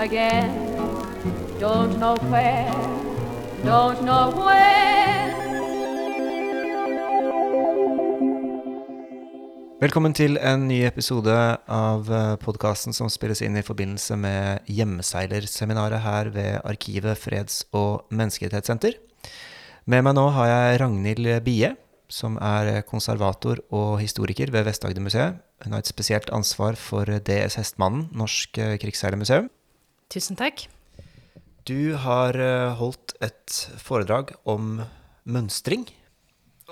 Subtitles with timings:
[0.00, 0.48] again.
[1.60, 2.72] Don't know where,
[3.64, 5.28] don't know when.
[9.80, 11.34] Velkommen til en ny episode
[11.72, 12.08] av
[12.40, 18.96] podkasten som spilles inn i forbindelse med hjemmeseilerseminaret her ved Arkivet freds- og menneskerettighetssenter.
[19.84, 21.74] Med meg nå har jeg Ragnhild Bie,
[22.08, 25.40] som er konservator og historiker ved Vest-Agder-museet.
[25.64, 29.48] Hun har et spesielt ansvar for DS Hestmannen, Norsk krigsseilermuseum.
[30.10, 30.64] Tusen takk.
[31.68, 34.80] Du har eh, holdt et foredrag om
[35.30, 35.84] mønstring,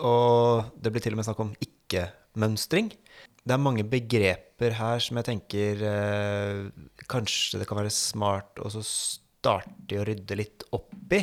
[0.02, 2.90] og det blir til og med snakk om ikke-mønstring.
[3.38, 6.64] Det er mange begreper her som jeg tenker eh,
[7.06, 11.22] kanskje det kan være smart å starte å rydde litt opp i.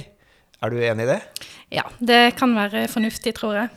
[0.64, 1.22] Er du enig i det?
[1.82, 3.73] Ja, det kan være fornuftig, tror jeg.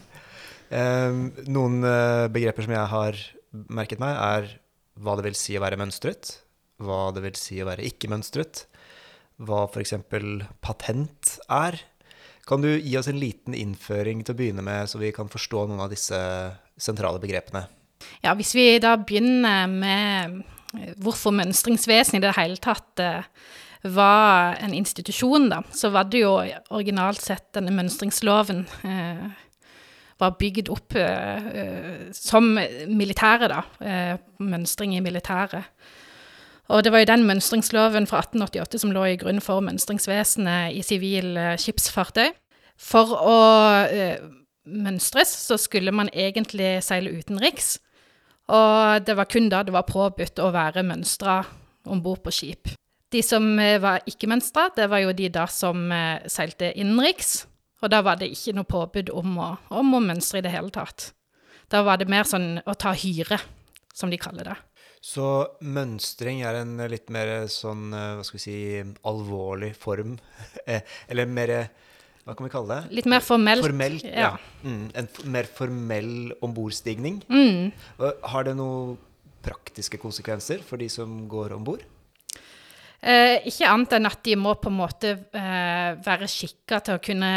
[0.71, 1.83] Eh, noen
[2.31, 3.25] begreper som jeg har
[3.67, 4.61] merket meg, er
[5.03, 6.39] hva det vil si å være mønstret,
[6.83, 8.67] hva det vil si å være ikke-mønstret,
[9.43, 9.95] hva f.eks.
[10.65, 11.79] patent er.
[12.49, 15.67] Kan du gi oss en liten innføring til å begynne med, så vi kan forstå
[15.69, 16.19] noen av disse
[16.81, 17.67] sentrale begrepene?
[18.23, 20.39] Ja, Hvis vi da begynner med
[20.79, 23.27] eh, hvorfor mønstringsvesen i det hele tatt eh,
[23.83, 26.33] var en institusjon, da, så var det jo
[26.75, 29.29] originalt sett denne mønstringsloven eh,
[30.19, 33.63] var bygd opp eh, eh som militære, da.
[33.79, 35.69] Eh, mønstring i militæret.
[36.69, 40.83] Og det var jo den mønstringsloven fra 1888 som lå i grunn for mønstringsvesenet i
[40.85, 42.35] sivil eh, skipsfartøy.
[42.79, 43.39] For å
[43.89, 44.21] eh,
[44.69, 47.79] mønstres så skulle man egentlig seile utenriks.
[48.53, 51.41] Og det var kun da det var påbudt å være mønstra
[51.89, 52.73] om bord på skip.
[53.13, 57.47] De som eh, var ikke-mønstra, det var jo de da som eh, seilte innenriks.
[57.81, 60.73] Og da var det ikke noe påbud om å, om å mønstre i det hele
[60.75, 61.13] tatt.
[61.73, 63.39] Da var det mer sånn å ta hyre,
[63.95, 64.57] som de kaller det.
[65.05, 65.25] Så
[65.63, 68.59] mønstring er en litt mer sånn, eh, hva skal vi si,
[69.09, 70.19] alvorlig form.
[70.69, 71.51] Eh, eller mer
[72.27, 72.97] Hva kan vi kalle det?
[72.99, 73.65] Litt mer formelt.
[73.65, 74.35] Formelt, ja.
[74.35, 74.59] ja.
[74.61, 77.23] Mm, en mer formell ombordstigning.
[77.25, 77.71] Mm.
[78.29, 78.99] Har det noen
[79.41, 81.87] praktiske konsekvenser for de som går om bord?
[83.01, 87.05] Eh, ikke annet enn at de må på en måte eh, være skikka til å
[87.09, 87.33] kunne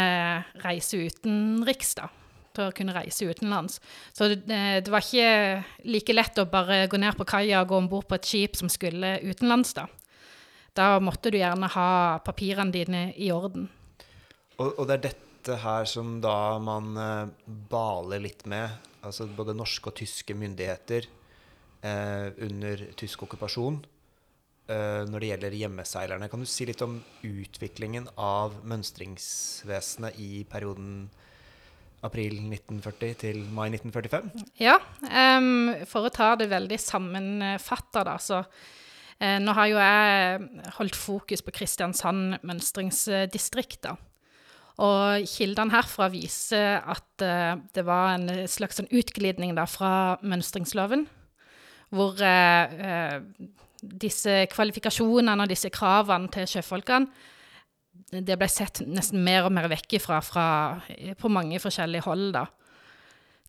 [0.60, 2.10] reise utenriks, da
[2.56, 3.80] til å kunne reise utenlands.
[4.12, 7.80] Så det, det, var ikke like lett å bare gå ned på kaia og gå
[7.82, 9.88] om bord på et skip som skulle utenlands, da.
[10.72, 13.68] Da måtte du gjerne ha papirene dine i orden.
[14.56, 18.72] Og, og det er dette her som da man eh, baler litt med,
[19.04, 21.08] altså både norske og tyske myndigheter
[21.82, 23.80] eh, under tysk okkupasjon
[24.70, 26.30] eh, når det gjelder hjemmeseilerne.
[26.32, 31.10] Kan du si litt om utviklingen av mønstringsvesenet i perioden
[32.06, 34.46] april 1940 til mai 1945?
[34.60, 40.64] Ja, um, for å ta det veldig sammenfatta, da, så uh, Nå har jo jeg
[40.78, 43.96] holdt fokus på Kristiansand mønstringsdistrikt, da.
[44.82, 51.06] Og kildene herfra viser at uh, det var en slags sånn utglidning da, fra mønstringsloven,
[51.92, 53.20] hvor uh,
[53.82, 57.30] disse kvalifikasjonene og disse kravene til sjøfolkene
[58.12, 60.46] det ble sett nesten mer og mer vekk ifra fra,
[61.18, 62.46] på mange forskjellige hold, da.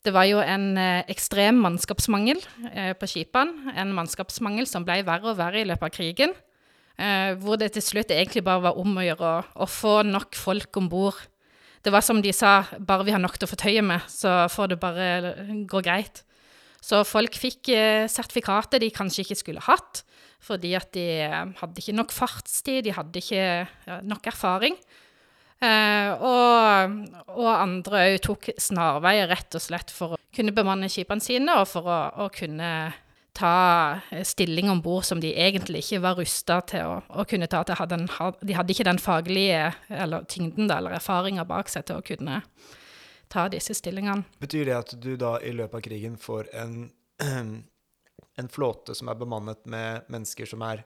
[0.03, 2.41] Det var jo en eh, ekstrem mannskapsmangel
[2.73, 3.71] eh, på skipene.
[3.79, 6.33] En mannskapsmangel som ble verre og verre i løpet av krigen.
[6.99, 10.75] Eh, hvor det til slutt egentlig bare var om å gjøre å, få nok folk
[10.81, 11.21] om bord.
[11.83, 14.43] Det var som de sa, bare vi har nok til å få tøyet med, så
[14.51, 15.07] får det bare
[15.71, 16.25] gå greit.
[16.83, 20.03] Så folk fikk eh, sertifikatet de kanskje ikke skulle hatt
[20.43, 24.77] fordi at de eh, hadde ikke nok fartstid, de hadde ikke nok erfaring.
[25.63, 26.97] Eh, og,
[27.31, 31.69] og, andre òg tok snarveier rett og slett for å kunne bemanne skipene sine, og
[31.71, 32.69] for å, å kunne
[33.33, 37.63] ta stilling om bord som de egentlig ikke var rusta til å, å, kunne ta.
[37.65, 41.87] De hadde, en, de hadde ikke den faglige eller tyngden da, eller erfaringa bak seg
[41.89, 42.43] til å kunne
[43.33, 44.27] ta disse stillingene.
[44.43, 46.75] Betyr det at du da i løpet av krigen får en
[48.39, 50.83] en flåte som er bemannet med mennesker som er,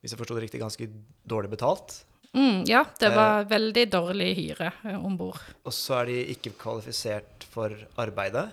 [0.00, 0.88] hvis jeg forsto det riktig, ganske
[1.24, 2.02] dårlig betalt.
[2.34, 5.38] Mm, ja, det var eh, veldig dårlig hyre eh, om bord.
[5.62, 8.48] Og så er de ikke kvalifisert for arbeidet.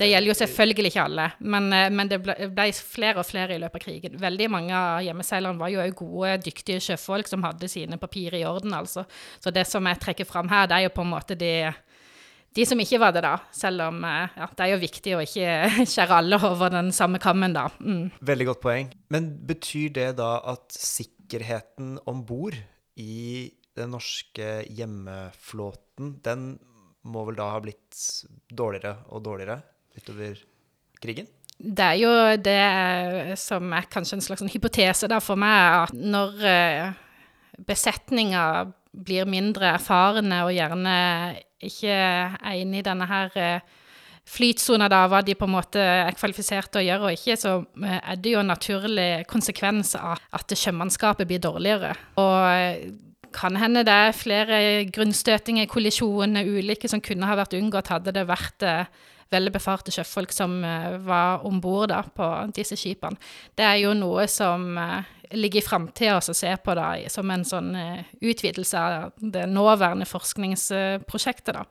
[0.00, 3.58] Det gjelder jo selvfølgelig ikke alle, men, eh, men det ble, ble, flere og flere
[3.58, 4.16] i løpet av krigen.
[4.22, 8.46] Veldig mange av hjemmeseilerne var jo òg gode, dyktige sjøfolk som hadde sine papirer i
[8.48, 9.04] orden, altså.
[9.44, 11.52] Så det som jeg trekker fram her, det er jo på en måte de
[12.56, 13.36] de som ikke var det, da.
[13.54, 17.20] Selv om eh, ja, det er jo viktig å ikke skjære alle over den samme
[17.22, 17.68] kammen, da.
[17.78, 18.10] Mm.
[18.26, 18.90] Veldig godt poeng.
[19.14, 22.58] Men betyr det da at sikkerheten om bord
[23.00, 26.48] i den norske hjemmeflåten, den
[27.06, 27.96] må vel da ha blitt
[28.52, 29.60] dårligere og dårligere
[29.96, 30.42] utover
[31.00, 31.30] krigen?
[31.60, 32.10] Det er jo
[32.40, 37.00] det som er kanskje en slags hypotese for meg, at når eh,
[37.68, 38.44] besetninga
[38.90, 40.94] blir mindre erfarne og gjerne
[41.62, 43.76] ikke er inne i denne her eh,
[44.30, 47.54] flytsona da, hva de på en måte er kvalifisert til å gjøre og ikke, så
[47.82, 51.94] eh, er det jo en naturlig konsekvens av at sjømannskapet blir dårligere.
[52.20, 52.90] Og eh,
[53.34, 54.58] kan hende det er flere
[54.90, 58.66] grunnstøtinger, kollisjoner, ulykker som kunne ha vært unngått hadde det vært
[59.30, 63.18] veldig befarte sjøfolk som eh, var om bord på disse skipene.
[63.54, 67.46] Det er jo noe som eh, ligger i framtida å se på da, som en
[67.46, 71.54] sånn eh, utvidelse av det nåværende forskningsprosjektet.
[71.54, 71.64] da.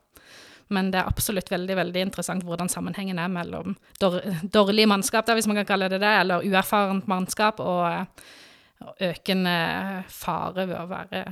[0.69, 5.49] Men det er absolutt veldig veldig interessant hvordan sammenhengen er mellom dårlig mannskap, da, hvis
[5.49, 8.21] man kan kalle det det, eller uerfarent mannskap, og,
[9.03, 9.53] økende
[10.07, 11.23] fare ved å være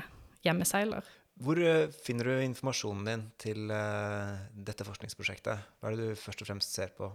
[0.44, 1.06] hjemmeseiler.
[1.44, 5.66] Hvor uh, finner du informasjonen din til uh, dette forskningsprosjektet?
[5.78, 7.12] Hva er det du først og fremst ser på?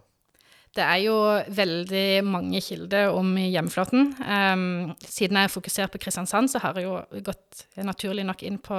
[0.72, 1.16] Det er jo
[1.52, 4.14] veldig mange kilder om hjemmeflåten.
[4.24, 8.56] Um, siden jeg er fokusert på Kristiansand, så har jeg jo gått naturlig nok inn
[8.62, 8.78] på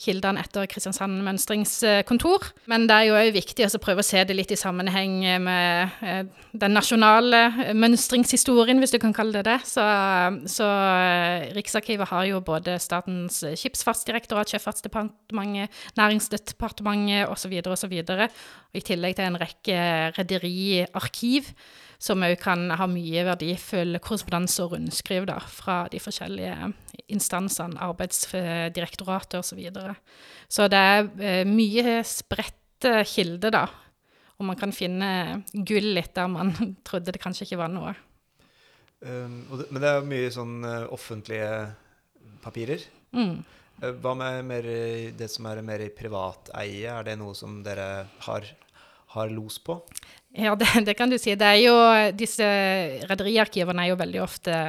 [0.00, 2.48] kildene etter Kristiansand mønstringskontor.
[2.70, 6.02] Men det er jo òg viktig å prøve å se det litt i sammenheng med
[6.04, 9.58] eh, den nasjonale mønstringshistorien, hvis du kan kalle det det.
[9.68, 9.84] Så,
[10.50, 17.56] så eh, Riksarkivet har jo både Statens skipsfartsdirektorat, Sjøfartsdepartementet, Næringsdepartementet osv.
[17.70, 17.96] osv.
[18.74, 19.80] I tillegg til en rekke
[20.18, 21.54] rederiarkiv
[22.04, 26.72] som òg kan ha mye verdifull korrespondanse og rundskriv da, fra de forskjellige
[27.14, 29.54] instansene, Arbeidsdirektoratet osv.
[29.54, 29.94] Så, videre.
[30.48, 33.64] så det er eh, mye spredte kilder, da.
[34.38, 36.52] Og man kan finne gull litt der man
[36.86, 37.94] trodde det kanskje ikke var noe.
[39.04, 41.50] Um, det, men det er mye sånn uh, offentlige
[42.44, 42.84] papirer.
[43.14, 43.36] Mm.
[43.82, 44.68] Uh, hva med mer,
[45.16, 46.88] det som er mer i privateie.
[46.88, 48.48] Er det noe som dere har,
[49.14, 49.78] har los på?
[50.34, 51.34] Ja, det, det, kan du si.
[51.38, 51.74] Det er jo,
[52.18, 52.46] disse
[53.10, 54.60] rederiarkivene er jo veldig ofte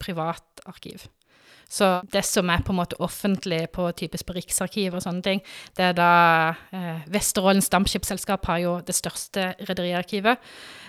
[0.00, 1.06] privatarkiv.
[1.70, 5.42] Så det som er på en måte offentlig på typisk Riksarkivet og sånne ting,
[5.78, 6.12] det er da
[6.74, 10.42] eh, Vesterålens Dampskipsselskap har jo det største rederiarkivet.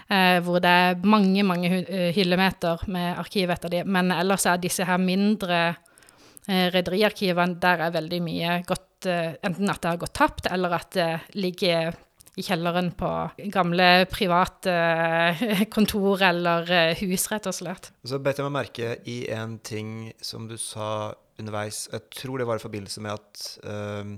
[0.09, 3.83] Eh, hvor det er mange, mange eh, hyllemeter med arkiv etter de.
[3.85, 5.59] Men ellers er disse her mindre
[6.47, 10.79] eh, rederiarkivene, der er veldig mye gått eh, Enten at det har gått tapt, eller
[10.81, 11.93] at det ligger
[12.41, 13.09] i kjelleren på
[13.53, 17.91] gamle private eh, kontor eller eh, hus, rett og slett.
[18.03, 21.85] Så bet jeg meg merke i en ting som du sa underveis.
[21.93, 24.11] Jeg tror det var i forbindelse med at uh,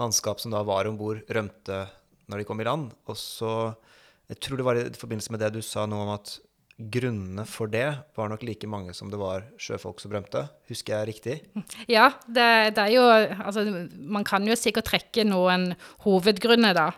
[0.00, 1.82] mannskap som da var om bord, rømte
[2.30, 2.92] når de kom i land.
[3.10, 3.74] Og så
[4.30, 6.38] Jeg tror det var i forbindelse med det du sa noe om at
[6.92, 7.84] grunnene for det
[8.16, 10.46] var nok like mange som det var sjøfolk som rømte.
[10.70, 11.36] Husker jeg riktig?
[11.90, 13.04] Ja, det, det er jo
[13.44, 15.72] Altså, man kan jo sikkert trekke noen
[16.06, 16.88] hovedgrunner, da.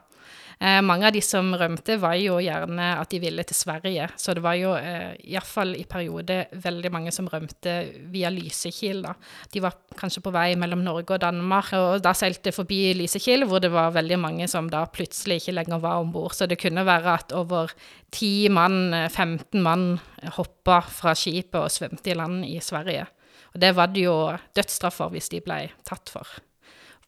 [0.61, 4.09] Eh, mange av de som rømte, var jo gjerne at de ville til Sverige.
[4.21, 7.75] Så det var jo eh, iallfall i periode veldig mange som rømte
[8.13, 9.03] via Lysekil.
[9.07, 9.15] da.
[9.53, 13.63] De var kanskje på vei mellom Norge og Danmark, og da seilte forbi Lysekil, hvor
[13.65, 16.37] det var veldig mange som da plutselig ikke lenger var om bord.
[16.37, 17.75] Så det kunne være at over
[18.15, 19.99] ti mann, 15 mann,
[20.39, 23.07] hoppa fra skipet og svømte i land i Sverige.
[23.55, 24.17] Og det var det jo
[24.57, 26.27] dødsstraff for hvis de ble tatt for.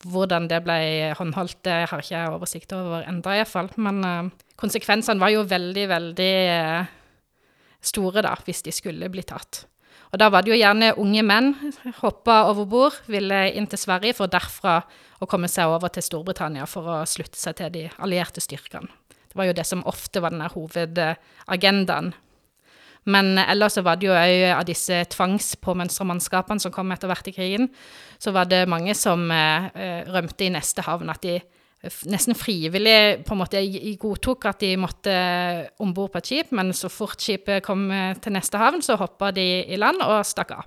[0.05, 3.71] Hvordan det ble håndholdt, det har ikke jeg oversikt over enda iallfall.
[3.81, 6.93] Men uh, konsekvensene var jo veldig, veldig uh,
[7.81, 9.65] store, da, hvis de skulle bli tatt.
[10.13, 11.51] Og da var det jo gjerne unge menn
[11.99, 14.79] hoppa over bord, ville inn til Sverige for derfra
[15.21, 18.89] å komme seg over til Storbritannia for å slutte seg til de allierte styrkene.
[19.11, 22.15] Det var jo det som ofte var denne hovedagendaen
[23.07, 27.35] men ellers så var det jo òg av disse tvangspåmønstremannskapene som kom etter hvert i
[27.37, 27.69] krigen,
[28.19, 29.69] så var det mange som eh,
[30.11, 31.13] rømte i neste havn.
[31.13, 31.39] At de
[32.11, 33.63] nesten frivillig på en måte
[34.03, 37.87] godtok at de måtte eh, om bord på et skip, men så fort skipet kom
[37.95, 40.67] eh, til neste havn, så hoppa de i land og stakk av.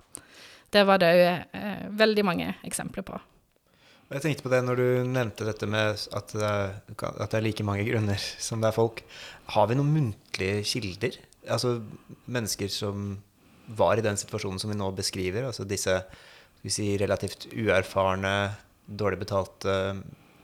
[0.69, 3.17] Det var det òg veldig mange eksempler på.
[4.09, 7.43] Jeg tenkte på det når du nevnte dette med at det, er, at det er
[7.45, 9.03] like mange grunner som det er folk.
[9.53, 11.17] Har vi noen muntlige kilder
[11.49, 11.79] altså,
[12.29, 13.11] mennesker som
[13.77, 15.99] var i den situasjonen som vi nå beskriver, altså disse
[16.65, 18.51] si, relativt uerfarne,
[18.89, 19.75] dårlig betalte,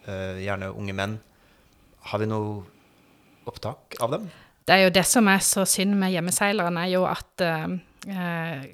[0.05, 1.17] uh, gjerne unge menn,
[2.11, 2.61] har vi noe
[3.49, 4.27] opptak av dem?
[4.65, 7.73] Det er jo det som er så synd med hjemmeseilerne, er jo at uh,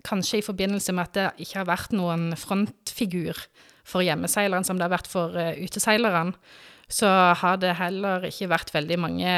[0.08, 3.40] kanskje i forbindelse med at det ikke har vært noen frontfigur
[3.88, 6.36] for hjemmeseileren som det har vært for uh, uteseileren,
[6.92, 7.08] så
[7.40, 9.34] har det heller ikke vært veldig mange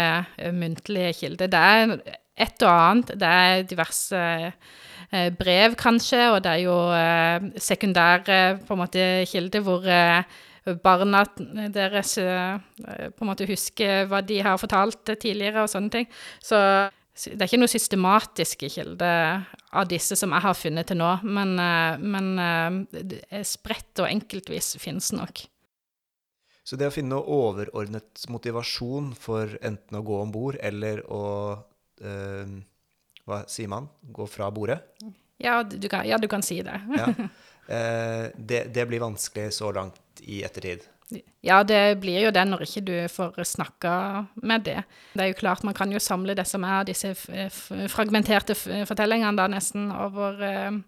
[0.57, 1.51] muntlige kilder.
[1.53, 1.91] Det er
[2.33, 3.13] et og annet.
[3.19, 9.05] Det er diverse eh, brev, kanskje, og det er jo eh, sekundære på en måte
[9.29, 10.41] kilder hvor eh,
[10.83, 11.25] barna
[11.75, 16.07] deres på en måte husker hva de har fortalt tidligere og sånne ting.
[16.39, 16.57] Så
[17.13, 19.43] Det er ikke noe systematiske kilder
[19.75, 21.51] av disse som jeg har funnet til nå, men,
[21.99, 22.87] men
[23.43, 25.43] spredt og enkeltvis finnes nok.
[26.63, 31.23] Så det å finne overordnet motivasjon for enten å gå om bord eller å
[32.03, 32.55] eh,
[33.23, 33.87] Hva sier man?
[34.01, 34.81] Gå fra bordet?
[35.43, 36.81] Ja, du kan, ja, du kan si det.
[36.97, 37.09] Ja.
[37.63, 38.73] Eh, det.
[38.75, 40.81] Det blir vanskelig så langt i ettertid.
[41.39, 43.93] Ja, det blir jo det når ikke du får snakka
[44.43, 44.81] med det.
[45.13, 49.47] Det er jo klart, man kan jo samle det som er disse fragmenterte fortellingene da
[49.51, 50.81] nesten over eh,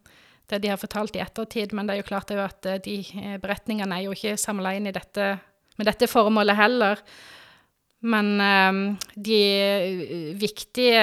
[0.51, 2.69] det de har fortalt i ettertid, men det er jo klart det er jo at
[2.69, 5.35] eh, de beretningene er jo ikke samla inn i dette
[5.75, 7.01] med dette formålet heller.
[8.05, 8.79] Men um,
[9.17, 9.41] de
[10.37, 11.01] viktige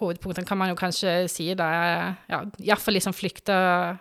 [0.00, 1.68] hovedpunktene kan man jo kanskje si da
[2.26, 3.56] ja, Iallfall de som flykta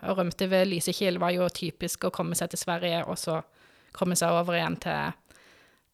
[0.10, 3.42] og rømte ved Lysekil, var jo typisk å komme seg til Sverige og så
[3.94, 5.14] komme seg over igjen til,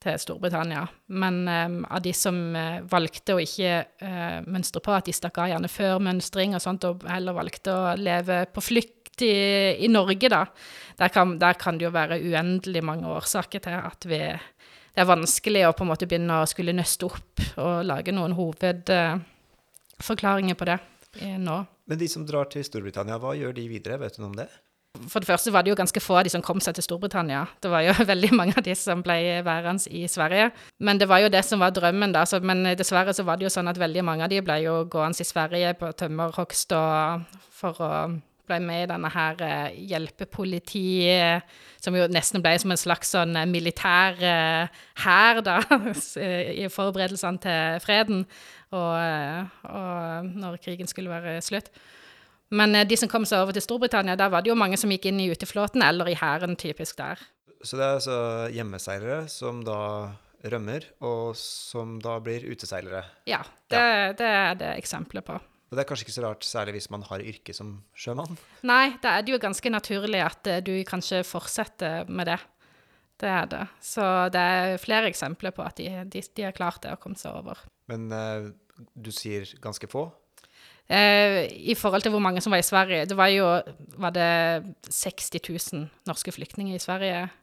[0.03, 0.85] til Storbritannia.
[1.19, 3.73] Men um, av de som uh, valgte å ikke
[4.05, 7.75] uh, mønstre på, at de stakk av gjerne før mønstring og sånt, og heller valgte
[7.75, 9.33] å leve på flukt i,
[9.83, 10.45] i Norge, da,
[11.01, 14.21] der kan, der kan, det jo være uendelig mange årsaker til at vi
[14.97, 18.33] Det er vanskelig å på en måte begynne å skulle nøste opp og lage noen
[18.33, 20.81] hovedforklaringer på det
[21.37, 21.69] nå.
[21.85, 24.01] Men de som drar til Storbritannia, hva gjør de videre?
[24.01, 24.49] Vet du noe om det?
[25.05, 27.45] For det første var det jo ganske få av de som kom seg til Storbritannia.
[27.61, 30.49] Det var jo veldig mange av de som ble værende i Sverige.
[30.81, 32.25] Men det var jo det som var drømmen, da.
[32.25, 34.89] Så, men dessverre så var det jo sånn at veldig mange av de ble jo
[34.89, 37.21] gående i Sverige på tømmerhogst og
[37.53, 42.79] for å ble med i denne her uh, hjelpepolitiet, som jo nesten ble som en
[42.79, 45.59] slags sånn uh, militær uh, hær, da,
[46.63, 48.25] i forberedelsene til freden,
[48.75, 51.71] og, og når krigen skulle være slutt.
[52.49, 54.91] Men eh, de som kom seg over til Storbritannia, der var det jo mange som
[54.93, 57.21] gikk inn i uteflåten eller i hæren, typisk der.
[57.63, 58.17] Så det er altså
[58.53, 59.81] hjemmeseilere som da
[60.47, 63.01] rømmer, og som da blir uteseilere?
[63.27, 64.11] Ja, det, ja.
[64.15, 65.39] det er det eksempler på.
[65.67, 68.37] Og det er kanskje ikke så rart, særlig hvis man har yrke som sjømann?
[68.67, 72.37] Nei, da er det jo ganske naturlig at eh, du kanskje fortsetter med det.
[73.17, 73.65] Det er det.
[73.83, 77.19] Så det er flere eksempler på at de, de, de har klart det og kommet
[77.19, 77.59] seg over.
[77.89, 78.51] Men uh,
[78.93, 80.05] du sier ganske få?
[80.87, 83.07] Eh, I forhold til hvor mange som var i Sverige.
[83.09, 83.47] Det var jo
[83.99, 87.35] var det 60 000 norske flyktninger i Sverige eh,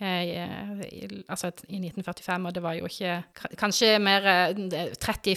[0.00, 3.18] altså i 1945, og det var jo ikke
[3.60, 4.24] Kanskje mer
[4.96, 5.34] 30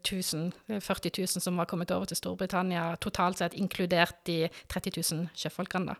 [0.00, 5.28] 000, 40 000 som var kommet over til Storbritannia totalt sett, inkludert de 30 000
[5.36, 5.98] sjøfolkene, da.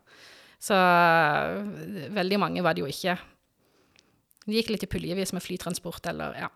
[0.57, 0.77] Så
[2.17, 3.13] veldig mange var det jo ikke.
[4.47, 6.49] Det gikk litt i puljevis med flytransport eller ja,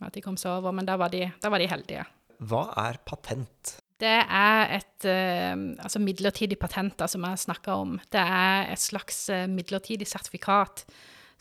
[0.00, 2.06] at de kom seg over, men da var de, da var de heldige.
[2.40, 3.76] Hva er patent?
[4.02, 7.96] Det er et uh, altså midlertidig patent da, som jeg snakka om.
[8.10, 10.84] Det er et slags uh, midlertidig sertifikat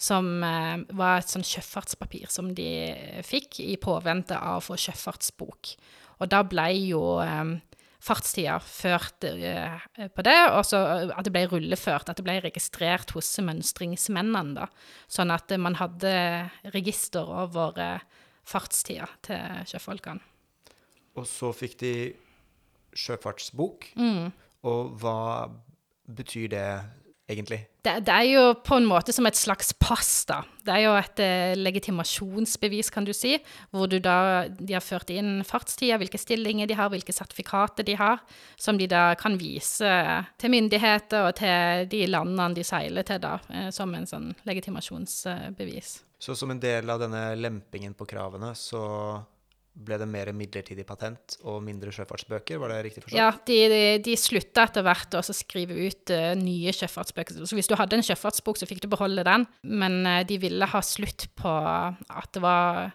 [0.02, 2.70] som uh, var et sånn sjøfartspapir som de
[3.26, 5.74] fikk i påvente av å få sjøfartsbok.
[6.22, 7.56] Og da ble jo um,
[8.02, 13.30] fartstida ført på det, og så at det ble rulleført, at det ble registrert hos
[13.46, 14.70] mønstringsmennene, da.
[15.10, 16.14] Sånn at man hadde
[16.74, 17.78] register over
[18.46, 20.26] fartstida til sjøfolkene.
[21.20, 21.94] Og så fikk de
[22.98, 23.92] sjøfartsbok.
[24.00, 24.32] Mm.
[24.68, 25.20] Og hva
[26.12, 26.66] betyr det
[27.32, 27.66] egentlig?
[27.82, 30.42] Det, det, er jo på en måte som et slags pass, da.
[30.62, 33.34] Det er jo et eh, legitimasjonsbevis, kan du si,
[33.74, 37.98] hvor du da, de har ført inn fartstida, hvilke stillinger de har, hvilke sertifikater de
[37.98, 38.22] har,
[38.62, 39.96] som de da kan vise
[40.42, 45.98] til myndigheter og til de landene de seiler til, da, eh, som en sånn legitimasjonsbevis.
[46.22, 48.84] Så som en del av denne lempingen på kravene, så
[49.72, 53.18] ble det mer midlertidig patent og mindre sjøfartsbøker, var det riktig forstått?
[53.18, 57.40] Ja, de, de, de slutta etter hvert å skrive ut uh, nye sjøfartsbøker.
[57.48, 60.70] Så hvis du hadde en sjøfartsbok, så fikk du beholde den, men uh, de ville
[60.74, 62.92] ha slutt på at det var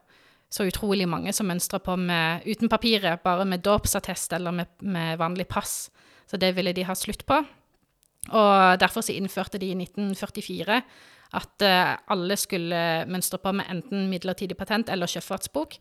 [0.53, 5.17] så utrolig mange som mønstra på med, uten papiret, bare med dåpsattest eller med, med,
[5.21, 5.89] vanlig pass.
[6.29, 7.41] Så det ville de ha slutt på.
[8.37, 10.81] Og derfor så innførte de i 1944
[11.37, 12.81] at uh, alle skulle
[13.11, 15.81] mønstre på med enten midlertidig patent eller sjøfartsbok.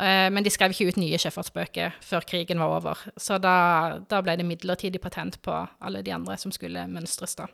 [0.00, 3.00] Eh, men de skrev ikke ut nye sjøfartsbøker før krigen var over.
[3.20, 7.48] Så da, da, ble det midlertidig patent på alle de andre som skulle mønstres, da.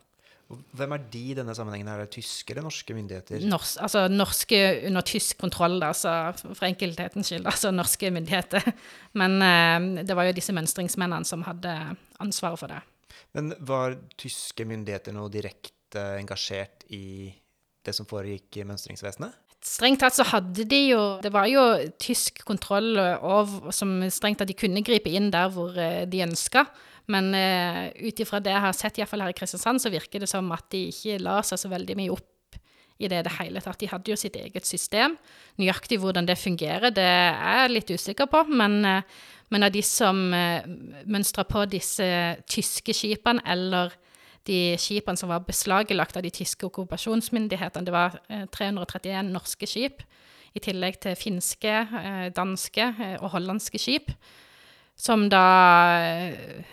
[0.49, 1.91] Hvem er de i denne sammenhengen?
[1.93, 3.43] Er det tyske eller norske myndigheter?
[3.51, 7.45] Nors, altså norske under tysk kontroll, da, så for enkelthetens skyld.
[7.51, 8.65] Altså norske myndigheter.
[9.21, 11.75] Men eh, det var jo disse mønstringsmennene som hadde
[12.25, 12.81] ansvaret for det.
[13.37, 17.29] Men var tyske myndigheter noe direkte engasjert i
[17.85, 19.37] det som foregikk i mønstringsvesenet?
[19.65, 21.63] Strengt tatt så hadde de jo Det var jo
[21.99, 26.65] tysk kontroll og, som strengt tatt de kunne gripe inn der hvor eh, de ønska.
[27.09, 30.29] Men uh, ut ifra det jeg har sett, iallfall her i Kristiansand, så virker det
[30.29, 32.59] som at de ikke la seg så veldig mye opp
[32.99, 33.79] i det i det hele tatt.
[33.81, 35.15] De hadde jo sitt eget system.
[35.57, 38.43] Nøyaktig hvordan det fungerer, det er jeg litt usikker på.
[38.53, 39.25] Men, uh,
[39.55, 40.69] men av de som uh,
[41.09, 42.11] mønstra på disse
[42.45, 43.97] tyske skipene, eller
[44.49, 48.19] de skipene som var beslaglagt av de tyske okkupasjonsmyndighetene, det var
[48.57, 50.03] 331 norske skip,
[50.57, 51.73] i tillegg til finske,
[52.35, 52.87] danske
[53.21, 54.15] og hollandske skip
[54.99, 55.45] som da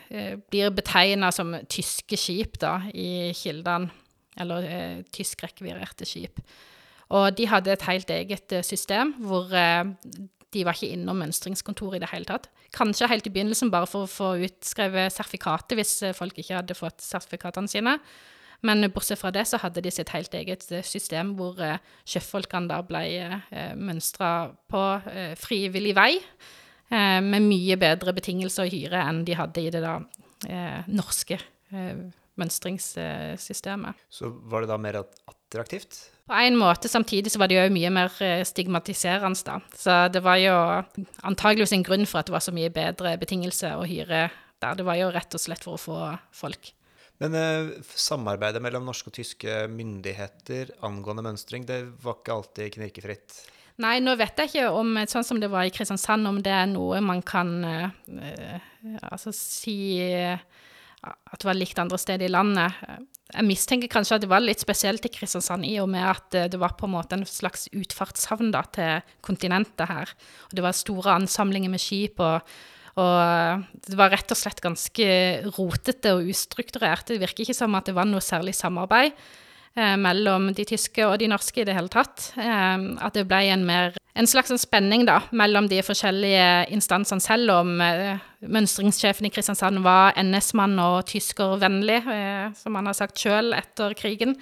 [0.10, 3.92] eh, blir betegna som tyske skip da, i kildene
[4.42, 6.42] eller eh, tysk rekvirerte skip.
[7.14, 9.86] Og de hadde et helt eget eh, system hvor eh,
[10.56, 12.48] de var ikke innom mønstringskontoret i det hele tatt.
[12.76, 16.78] Kanskje helt i begynnelsen bare for å få utskrevet sertifikatet hvis eh, folk ikke hadde
[16.78, 17.98] fått sertifikatene sine.
[18.66, 22.72] Men bortsett fra det så hadde de sitt helt eget eh, system hvor eh, sjøfolkene
[22.72, 23.04] da ble
[23.76, 24.32] mønstra
[24.72, 24.84] på
[25.40, 26.12] frivillig vei.
[26.90, 29.96] med mye bedre betingelser å hyre enn de hadde i det da
[30.86, 31.40] norske
[32.38, 34.04] mønstringssystemet.
[34.10, 35.98] Så var det da mer attraktivt?
[36.26, 36.90] På en måte.
[36.90, 39.60] Samtidig så var det jo mye mer eh, stigmatiserende, da.
[39.78, 40.56] Så det var jo
[41.28, 44.28] antageligvis en grunn for at det var så mye bedre betingelser å hyre
[44.64, 44.80] der.
[44.80, 46.00] Det var jo rett og slett for å få
[46.34, 46.74] folk.
[47.22, 53.38] Men eh, samarbeidet mellom norske og tyske myndigheter angående mønstring, det var ikke alltid knirkefritt?
[53.84, 56.68] Nei, nå vet jeg ikke om, sånn som det var i Kristiansand, om det er
[56.72, 58.60] noe man kan eh,
[59.04, 60.40] altså si eh,
[61.04, 62.78] at det var likt andre steder i landet.
[63.34, 66.50] Jeg mistenker kanskje at det var litt spesielt i Kristiansand, i og med at eh,
[66.52, 70.14] det var på en måte en slags utfartshavn da, til kontinentet her.
[70.50, 72.46] Og det var store ansamlinger med skip, og,
[72.96, 75.10] og, eh, det var rett og slett ganske
[75.58, 77.10] rotete og ustrukturert.
[77.10, 79.45] Det virker ikke som at det var noe særlig samarbeid eh,
[79.76, 82.30] mellom de tyske og de norske i det hele tatt.
[82.40, 87.24] Eh, at det ble en, mer, en slags en spenning da, mellom de forskjellige instansene,
[87.24, 93.20] selv om eh, mønstringssjefen i Kristiansand var NS-mann og tyskervennlig, eh, som han har sagt
[93.20, 94.38] sjøl etter krigen.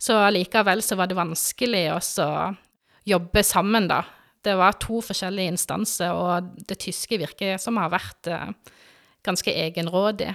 [0.00, 2.00] Så allikevel så var det vanskelig å
[3.10, 4.02] jobbe sammen, da.
[4.40, 8.54] Det var to forskjellige instanser, og det tyske virker som har vært eh,
[9.26, 10.32] ganske egenrådig.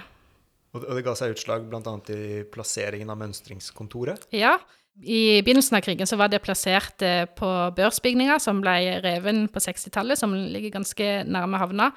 [0.84, 1.94] Og det ga seg utslag bl.a.
[2.12, 4.28] i plasseringen av mønstringskontoret?
[4.36, 4.58] Ja.
[5.04, 9.60] I begynnelsen av krigen så var det plassert eh, på børsbygninger som ble reven på
[9.60, 11.90] 60-tallet, som ligger ganske nærme havna.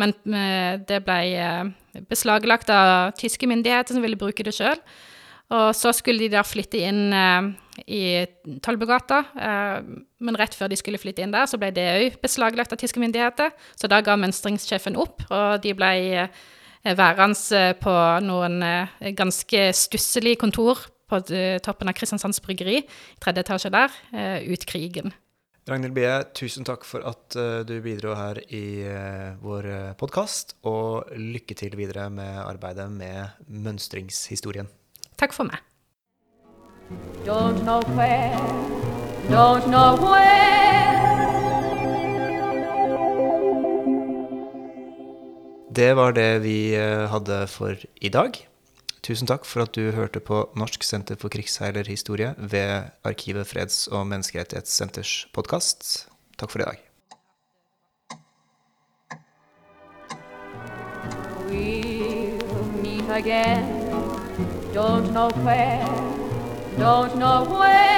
[0.00, 4.80] Men eh, det ble eh, beslaglagt av tyske myndigheter som ville bruke det sjøl.
[5.52, 7.12] Og så skulle de da flytte inn
[7.86, 8.00] i
[8.66, 9.20] Tollbugata,
[10.18, 12.98] men rett før de skulle flytte inn der, så ble det òg beslaglagt av tyske
[12.98, 13.54] myndigheter.
[13.78, 15.92] Så da ga mønstringssjefen opp, og de ble
[16.94, 18.60] værende på noen
[19.18, 21.20] ganske stusselige kontor på
[21.62, 22.80] toppen av Kristiansands Bryggeri,
[23.22, 25.14] tredje etasje der, eh, ut krigen.
[25.66, 27.34] Ragnhild Bie, tusen takk for at
[27.66, 28.86] du bidro her i
[29.42, 34.70] vår podkast, og lykke til videre med arbeidet med mønstringshistorien.
[35.18, 35.58] Takk for meg.
[37.24, 38.38] Don't know where,
[39.28, 40.65] don't know where.
[45.76, 46.72] Det var det vi
[47.12, 48.38] hadde for i dag.
[49.04, 54.06] Tusen takk for at du hørte på Norsk senter for krigsseilerhistorie ved Arkivet freds- og
[54.08, 56.08] menneskerettighetssenters podkast.
[56.40, 56.80] Takk for i dag.
[61.50, 62.40] We'll
[62.80, 63.68] meet again.
[64.72, 65.84] Don't know where,
[66.80, 67.95] don't know where.